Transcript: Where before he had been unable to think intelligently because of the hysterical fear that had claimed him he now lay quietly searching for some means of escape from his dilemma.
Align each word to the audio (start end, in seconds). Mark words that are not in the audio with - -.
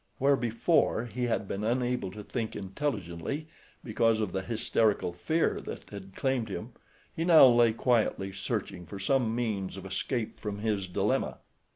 Where 0.17 0.35
before 0.35 1.05
he 1.05 1.25
had 1.25 1.47
been 1.47 1.63
unable 1.63 2.09
to 2.09 2.23
think 2.23 2.55
intelligently 2.55 3.45
because 3.83 4.19
of 4.19 4.31
the 4.31 4.41
hysterical 4.41 5.13
fear 5.13 5.61
that 5.61 5.91
had 5.91 6.15
claimed 6.15 6.49
him 6.49 6.71
he 7.15 7.23
now 7.23 7.45
lay 7.45 7.71
quietly 7.71 8.31
searching 8.33 8.87
for 8.87 8.97
some 8.97 9.35
means 9.35 9.77
of 9.77 9.85
escape 9.85 10.39
from 10.39 10.57
his 10.57 10.87
dilemma. 10.87 11.37